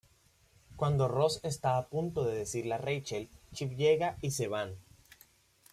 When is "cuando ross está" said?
0.77-1.77